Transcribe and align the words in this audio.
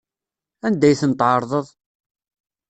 Anda 0.67 0.85
ay 0.87 0.97
ten-tɛerḍeḍ? 1.01 1.67